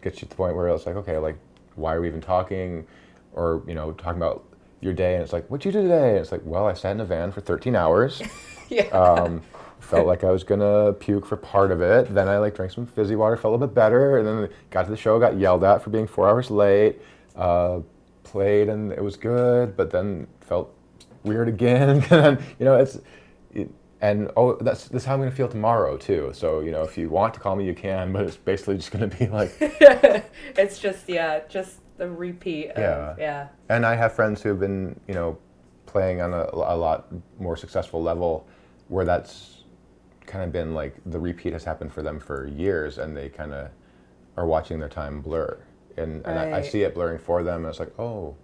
[0.03, 1.39] Gets you to the point where it's like, okay, like
[1.77, 2.87] why are we even talking,
[3.33, 4.45] or you know, talking about
[4.81, 6.11] your day, and it's like, what'd you do today?
[6.11, 8.21] And it's like, well, I sat in a van for 13 hours.
[8.69, 8.83] yeah.
[8.89, 9.43] Um,
[9.81, 12.13] felt like I was gonna puke for part of it.
[12.15, 14.85] Then I like drank some fizzy water, felt a little bit better, and then got
[14.85, 17.01] to the show, got yelled at for being four hours late.
[17.37, 17.81] Uh,
[18.25, 20.75] played and it was good, but then felt
[21.23, 22.05] weird again.
[22.11, 22.99] and you know, it's
[23.53, 26.31] it, and oh, that's this is how I'm gonna feel tomorrow too.
[26.35, 28.91] So you know, if you want to call me, you can, but it's basically just
[28.91, 29.57] gonna be like.
[29.61, 32.71] it's just yeah, just the repeat.
[32.71, 33.15] Of, Yeah.
[33.19, 33.49] Yeah.
[33.69, 35.39] And I have friends who have been, you know,
[35.87, 38.47] playing on a, a lot more successful level
[38.89, 39.58] where that's
[40.29, 43.53] kind of been like the repeat has happened for them for years and they kind
[43.53, 43.71] of
[44.37, 45.59] are watching their time blur.
[45.97, 47.65] And, and I, I see it blurring for them.
[47.65, 48.37] And it's like, oh,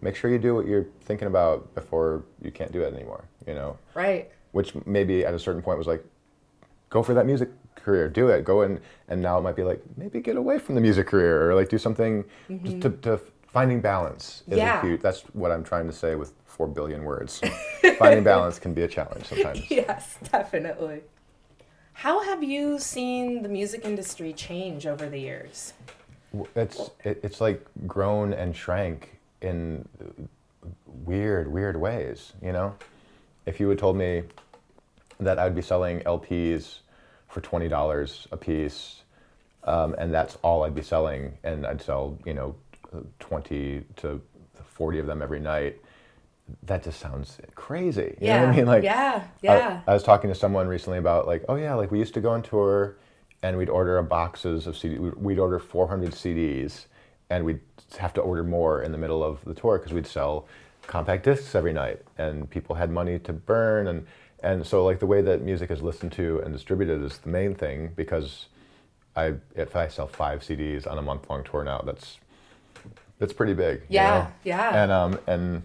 [0.00, 3.54] make sure you do what you're thinking about before you can't do it anymore, you
[3.54, 3.76] know?
[3.94, 4.30] Right.
[4.52, 6.02] Which maybe at a certain point was like,
[6.88, 8.80] go for that music career, do it, go in.
[9.08, 11.68] And now it might be like, maybe get away from the music career or like
[11.68, 12.24] do something
[12.64, 14.42] just to, to finding balance.
[14.46, 14.58] Is Mm-hmm.
[14.58, 14.80] Yeah.
[14.82, 17.42] huge, that's what I'm trying to say with four billion words.
[17.98, 19.60] finding balance can be a challenge sometimes.
[19.70, 21.02] Yes, definitely.
[21.96, 25.72] How have you seen the music industry change over the years?
[26.54, 29.88] It's it's like grown and shrank in
[31.06, 32.34] weird weird ways.
[32.42, 32.74] You know,
[33.46, 34.24] if you had told me
[35.20, 36.80] that I'd be selling LPs
[37.28, 39.00] for twenty dollars a piece,
[39.64, 42.54] um, and that's all I'd be selling, and I'd sell you know
[43.18, 44.20] twenty to
[44.66, 45.80] forty of them every night.
[46.62, 48.16] That just sounds crazy.
[48.20, 48.66] You know what I mean?
[48.66, 49.80] Like yeah, yeah.
[49.86, 52.30] I, was talking to someone recently about like, oh yeah, like we used to go
[52.30, 52.96] on tour,
[53.42, 55.16] and we'd order a boxes of CDs.
[55.16, 56.86] We'd, order 400 CDs,
[57.30, 57.60] and we'd
[57.98, 60.46] have to order more in the middle of the tour because we'd sell
[60.86, 64.06] compact discs every night, and people had money to burn, and
[64.40, 67.54] and so like the way that music is listened to and distributed is the main
[67.54, 68.46] thing because
[69.16, 72.18] I if I sell five CDs on a month long tour now, that's
[73.18, 73.80] that's pretty big.
[73.80, 74.28] you Yeah, know?
[74.44, 74.82] yeah.
[74.82, 75.62] And um and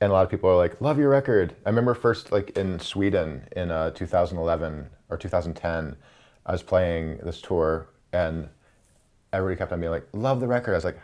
[0.00, 2.78] and a lot of people are like, "Love your record." I remember first, like in
[2.78, 5.96] Sweden in uh, 2011 or 2010,
[6.46, 8.48] I was playing this tour, and
[9.32, 11.00] everybody kept on being like, "Love the record." I was like,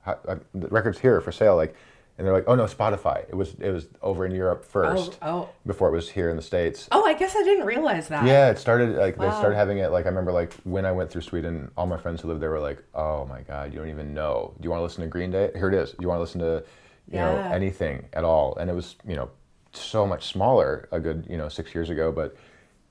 [0.00, 0.18] How,
[0.54, 1.76] "The record's here for sale." Like,
[2.18, 5.48] and they're like, "Oh no, Spotify." It was it was over in Europe first oh.
[5.64, 6.88] before it was here in the states.
[6.90, 8.26] Oh, I guess I didn't realize that.
[8.26, 9.92] Yeah, it started like they started having it.
[9.92, 12.50] Like I remember, like when I went through Sweden, all my friends who lived there
[12.50, 14.54] were like, "Oh my God, you don't even know.
[14.60, 15.52] Do you want to listen to Green Day?
[15.54, 15.90] Here it is.
[15.90, 16.64] Do you want to listen to,
[17.10, 19.30] you know, anything at all?" And it was, you know,
[19.72, 22.36] so much smaller a good, you know, six years ago, but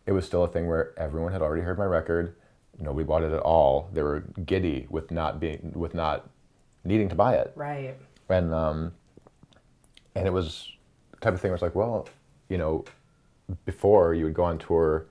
[0.05, 2.35] it was still a thing where everyone had already heard my record.
[2.79, 3.89] Nobody bought it at all.
[3.93, 6.29] They were giddy with not being with not
[6.83, 7.95] needing to buy it Right.
[8.29, 8.93] and um,
[10.15, 10.71] and it was
[11.11, 12.07] the type of thing where it's like, well,
[12.49, 12.85] you know,
[13.65, 15.05] before you would go on tour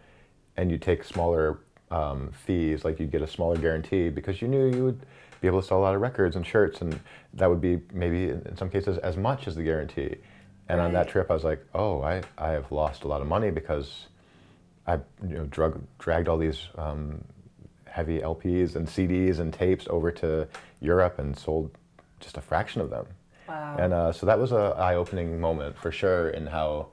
[0.56, 1.58] and you'd take smaller
[1.90, 5.00] um, fees, like you'd get a smaller guarantee because you knew you would
[5.46, 6.98] be able to sell a lot of records and shirts, and
[7.34, 10.16] that would be maybe in some cases as much as the guarantee.
[10.68, 13.28] And on that trip, I was like, oh, I, I have lost a lot of
[13.28, 14.08] money because
[14.88, 17.22] I you know drug, dragged all these um,
[17.84, 20.48] heavy LPs and CDs and tapes over to
[20.80, 21.70] Europe and sold
[22.18, 23.06] just a fraction of them.
[23.48, 23.76] Wow.
[23.78, 26.88] And uh, so that was a eye-opening moment for sure in how,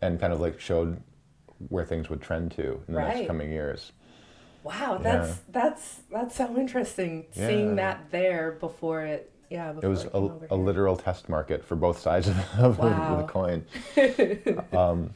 [0.00, 1.02] and kind of like showed
[1.70, 3.16] where things would trend to in the Right.
[3.16, 3.90] next coming years.
[4.62, 9.32] Wow, that's that's that's so interesting seeing that there before it.
[9.50, 13.16] Yeah, It was came a, a literal test market for both sides of, Wow.
[13.16, 13.64] the coin.
[14.72, 15.10] um,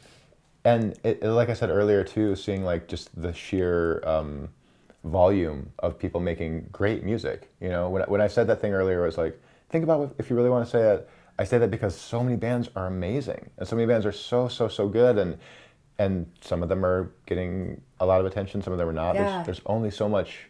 [0.64, 4.48] and it, like I said earlier too, seeing like just the sheer um,
[5.04, 7.50] volume of people making great music.
[7.60, 10.14] You know, when, I- when I said that thing earlier, I was like, think about
[10.18, 11.08] if you really want to say it.
[11.38, 14.48] I say that because so many bands are amazing, and so many bands are so
[14.48, 15.38] so so good, and
[15.98, 19.14] and some of them are getting a lot of attention, some of them are not.
[19.14, 19.22] Yeah.
[19.44, 20.46] There's, there's only so much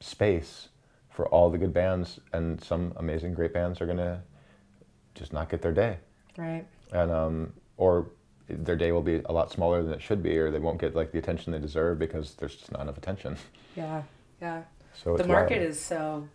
[0.00, 0.68] space
[1.10, 4.22] for all the good bands, and some amazing great bands are gonna
[5.14, 5.98] just not get their day
[6.38, 6.64] Right.
[6.92, 8.06] and um, or
[8.48, 10.94] their day will be a lot smaller than it should be, or they won't get
[10.96, 13.36] like the attention they deserve because there's just not enough attention.
[13.76, 14.02] Yeah,
[14.42, 14.62] yeah.
[14.94, 15.70] So the market wild.
[15.70, 16.26] is so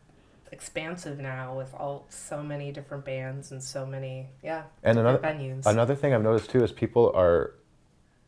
[0.54, 5.66] expansive now with all so many different bands and so many yeah And another venues.
[5.66, 7.56] another thing I've noticed too is people are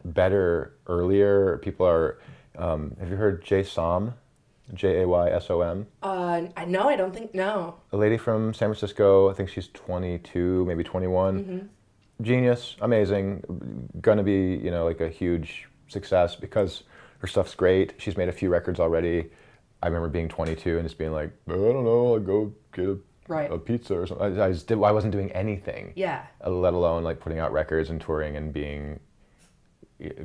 [0.05, 1.57] better earlier.
[1.59, 2.19] People are.
[2.57, 4.13] Um, have you heard Jay Som?
[4.73, 5.87] J A Y S O M.
[6.03, 6.89] uh, I know.
[6.89, 7.75] I don't think no.
[7.93, 9.29] A lady from San Francisco.
[9.29, 11.69] I think she's 22, maybe 21.
[12.21, 13.43] Genius, amazing.
[14.01, 16.83] Gonna be you know like a huge success because
[17.19, 17.93] her stuff's great.
[17.97, 19.29] She's made a few records already.
[19.81, 22.97] I remember being 22 and just being like, I don't know, I'll go get a,
[23.27, 23.51] Right.
[23.51, 24.39] a pizza or something.
[24.39, 24.81] I, I just did.
[24.81, 25.93] I wasn't doing anything.
[25.95, 26.23] Yeah.
[26.45, 28.99] uh, let alone like putting out records and touring and being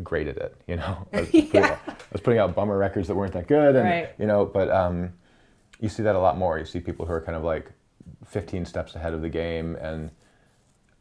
[0.02, 0.56] great at it.
[0.66, 1.66] You know, I was, putting Yeah.
[1.66, 4.10] out, I was putting out bummer records that weren't that good, and Right.
[4.18, 5.12] you know, but um,
[5.80, 6.58] you see that a lot more.
[6.58, 7.70] You see people who are kind of like
[8.26, 10.10] 15 steps ahead of the game, and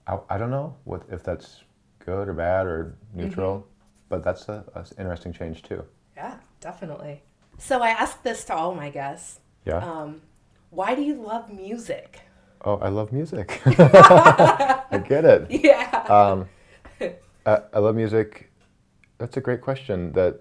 [0.07, 1.63] I, I don't know what if that's
[2.05, 3.67] good or bad or neutral, Mm-hmm.
[4.09, 4.63] but that's an
[4.97, 5.83] interesting change too.
[6.15, 7.21] Yeah, definitely.
[7.57, 9.39] So I ask this to all my guests.
[9.65, 9.77] Yeah.
[9.77, 10.21] Um,
[10.71, 12.21] why do you love music?
[12.63, 13.59] oh, I love music.
[13.65, 15.47] I get it.
[15.49, 16.05] Yeah.
[16.09, 16.47] Um,
[17.45, 18.50] I, I love music.
[19.21, 20.39] That's a great question that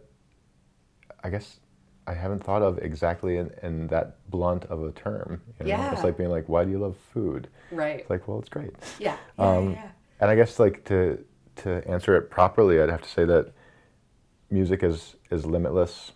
[1.22, 1.60] I guess
[2.06, 5.42] I haven't thought of exactly in, in that blunt of a term.
[5.58, 5.70] You know?
[5.72, 5.92] Yeah.
[5.92, 7.48] It's like being like, why do you love food?
[7.70, 8.00] right.
[8.00, 8.72] It's like, well, it's great.
[8.98, 9.18] yeah.
[9.38, 9.90] Yeah, um, yeah.
[10.20, 11.22] And I guess like to
[11.56, 13.52] to answer it properly, I'd have to say that
[14.50, 16.12] music is is limitless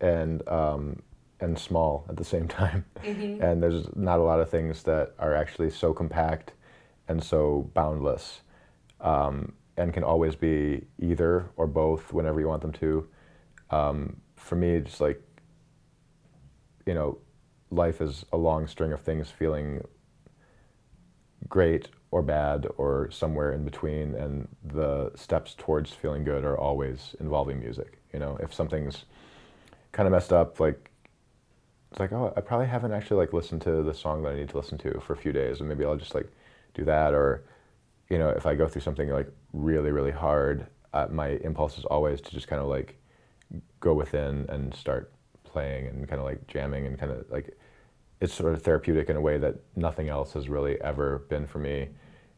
[0.00, 1.02] and um,
[1.40, 2.84] and small at the same time.
[3.02, 3.42] Mhm.
[3.42, 6.52] And there's not a lot of things that are actually so compact
[7.08, 8.42] and so boundless,
[9.00, 13.08] um, and can always be either or both whenever you want them to.
[13.70, 15.20] Um, for me, just like
[16.86, 17.18] you know,
[17.70, 19.82] life is a long string of things feeling
[21.48, 27.14] great or bad or somewhere in between and the steps towards feeling good are always
[27.20, 29.04] involving music you know if something's
[29.92, 30.90] kind of messed up like
[31.90, 34.48] it's like oh i probably haven't actually like listened to the song that i need
[34.48, 36.30] to listen to for a few days and maybe i'll just like
[36.72, 37.44] do that or
[38.08, 40.66] you know if i go through something like really really hard.
[40.92, 42.96] Uh, my impulse is always to just kind of like
[43.80, 45.12] go within and start
[45.44, 47.56] playing and kind of like jamming and kind of like
[48.20, 51.58] it's sort of therapeutic in a way that nothing else has really ever been for
[51.58, 51.88] me.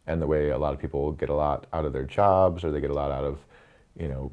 [0.06, 2.70] And the way a lot of people get a lot out of their jobs or
[2.70, 3.38] they get a lot out of
[3.98, 4.30] you know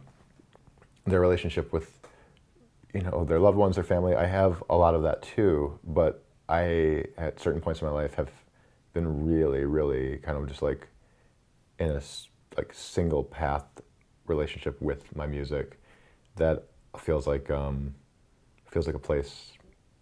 [1.05, 1.99] their relationship with
[2.93, 5.79] you know their loved ones their family i have a lot of that too.
[5.83, 8.31] But i at certain points in my life have
[8.93, 10.87] been really really kind of just like
[11.79, 12.01] in a
[12.57, 13.65] like single path
[14.27, 15.79] relationship with my music
[16.35, 16.63] that
[16.97, 17.93] feels like um,
[18.69, 19.51] feels like a place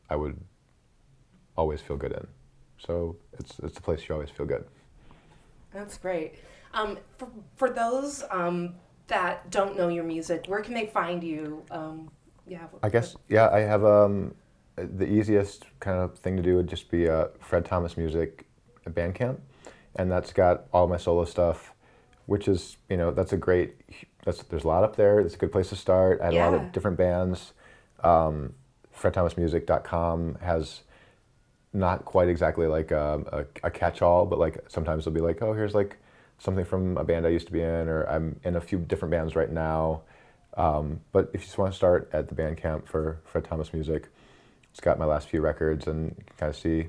[0.09, 0.37] I would
[1.57, 2.27] always feel good in.
[2.77, 4.65] So it's it's a place you always feel good.
[5.73, 6.35] That's great.
[6.73, 8.75] Um, for, for those um,
[9.07, 11.63] that don't know your music, where can they find you?
[11.71, 12.11] Um,
[12.47, 12.67] yeah.
[12.83, 13.49] I guess yeah.
[13.49, 14.33] I have um,
[14.75, 18.45] the easiest kind of thing to do would just be uh, Fred Thomas Music
[18.89, 19.39] Bandcamp,
[19.95, 21.73] and that's got all my solo stuff,
[22.25, 23.75] which is you know that's a great.
[24.23, 25.19] That's there's a lot up there.
[25.19, 26.21] It's a good place to start.
[26.21, 27.53] I had a lot of different bands.
[28.03, 28.53] Um,
[28.95, 30.81] FredThomasMusic.com has
[31.73, 35.53] not quite exactly like um, a, a catch-all, but like sometimes they'll be like, oh,
[35.53, 35.97] here's like
[36.37, 39.11] something from a band I used to be in, or I'm in a few different
[39.11, 40.01] bands right now.
[40.57, 44.09] Um, but if you just want to start at the Bandcamp for Fred Thomas Music,
[44.71, 46.87] it's got my last few records, and you can kind of see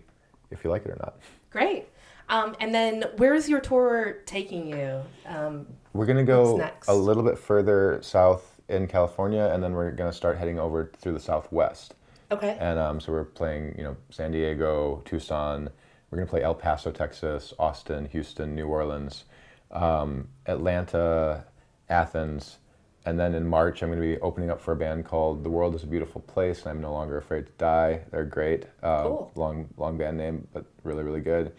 [0.50, 1.18] if you like it or not.
[1.50, 1.88] Great.
[2.28, 5.02] Um, and then where's your tour taking you?
[5.26, 6.56] Um, We're gonna go
[6.88, 11.12] a little bit further south in California, and then we're gonna start heading over through
[11.12, 11.94] the Southwest.
[12.30, 12.56] okay.
[12.58, 15.68] And um, so we're playing, you know, San Diego, Tucson.
[16.10, 19.24] We're gonna play El Paso, Texas, Austin, Houston, New Orleans,
[19.70, 21.44] um, Atlanta,
[21.90, 22.58] Athens,
[23.04, 25.74] and then in March I'm gonna be opening up for a band called The World
[25.74, 28.00] Is a Beautiful Place, and I'm no longer afraid to die.
[28.10, 28.66] They're great.
[28.82, 29.32] Uh, Cool.
[29.34, 31.52] Long, long band name, but really, really good.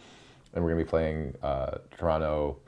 [0.53, 2.59] And we're gonna be playing uh, Toronto,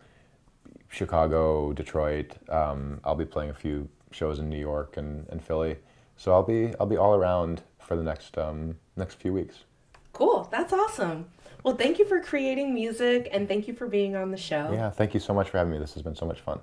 [0.90, 2.34] Chicago, Detroit.
[2.50, 5.78] Um, I'll be playing a few shows in New York and, and Philly.
[6.18, 9.66] So I'll be I'll be all around for the next um, next few weeks.
[10.14, 10.48] Cool.
[10.52, 11.28] That's awesome.
[11.64, 14.72] Well, thank you for creating music and thank you for being on the show.
[14.72, 15.80] Yeah, thank you so much for having me.
[15.80, 16.60] This has been so much fun.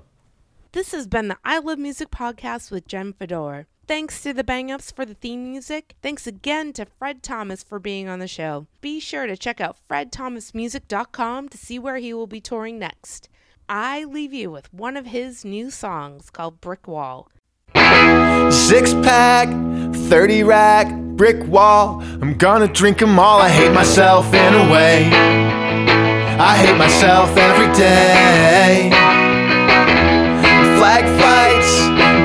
[0.73, 3.67] This has been the I Love Music podcast with Jen Fedor.
[3.87, 5.97] Thanks to the Bang Ups for the theme music.
[6.01, 8.67] Thanks again to Fred Thomas for being on the show.
[8.81, 13.29] Be sure to check out fredthomasmusic.com to see where he will be touring next.
[13.69, 17.29] I leave you with one of his new songs called Brick Wall.
[18.51, 19.49] Six pack,
[20.09, 22.01] 30 rack, brick wall.
[22.01, 23.41] I'm gonna drink 'em all.
[23.41, 25.11] I hate myself in a way.
[26.41, 29.22] I hate myself every day.
[30.93, 31.73] Flag fights,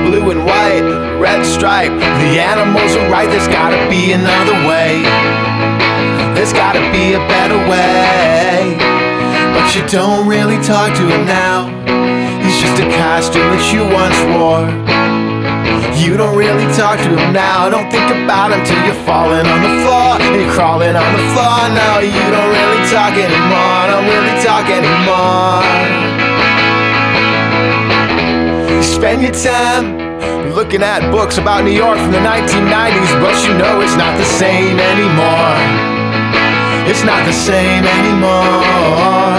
[0.03, 0.83] blue and white,
[1.21, 1.91] red stripe.
[2.19, 5.03] The animals are right, there's gotta be another way.
[6.35, 8.75] There's gotta be a better way.
[9.55, 11.71] But you don't really talk to him now.
[12.43, 14.67] He's just a costume that you once wore.
[15.95, 17.69] You don't really talk to him now.
[17.69, 20.19] Don't think about him till you're falling on the floor.
[20.35, 21.71] You're crawling on the floor.
[21.71, 23.79] No, you don't really talk anymore.
[23.87, 26.26] Don't really talk anymore.
[28.97, 29.93] Spend your time
[30.57, 34.25] looking at books about New York from the 1990s, but you know it's not the
[34.25, 35.53] same anymore.
[36.89, 39.37] It's not the same anymore.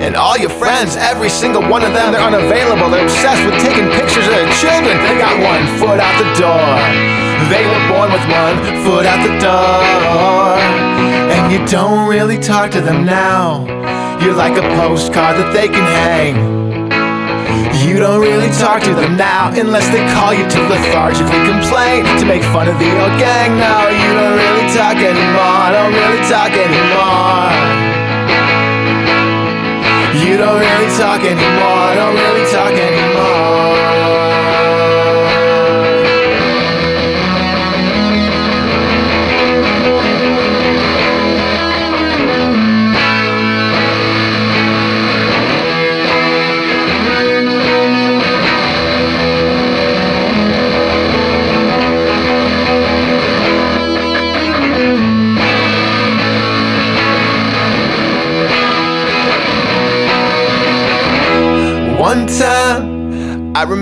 [0.00, 2.88] And all your friends, every single one of them, they're unavailable.
[2.88, 4.96] They're obsessed with taking pictures of their children.
[5.04, 6.72] They got one foot out the door.
[7.52, 8.56] They were born with one
[8.88, 10.56] foot out the door.
[11.28, 13.68] And you don't really talk to them now.
[14.24, 16.61] You're like a postcard that they can hang.
[17.82, 22.24] You don't really talk to them now unless they call you to lethargically complain to
[22.24, 23.58] make fun of the old gang.
[23.58, 25.66] No, you don't really talk anymore.
[25.74, 27.82] Don't really talk anymore.
[30.22, 33.01] You don't really talk anymore, don't really talk anymore.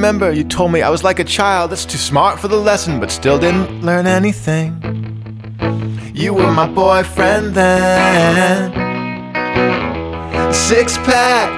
[0.01, 3.01] Remember you told me I was like a child that's too smart for the lesson
[3.01, 4.81] but still didn't learn anything.
[6.15, 8.73] You were my boyfriend then.
[10.55, 11.53] Six pack,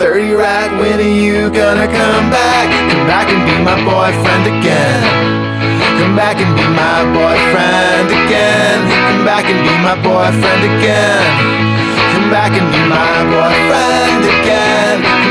[0.00, 2.66] 30 rack, when are you gonna come back?
[2.90, 5.06] Come back and be my boyfriend again.
[6.02, 8.78] Come back and be my boyfriend again.
[9.14, 11.22] Come back and be my boyfriend again.
[12.18, 14.69] Come back and be my boyfriend again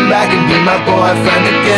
[0.10, 1.70] back and be my boyfriend again.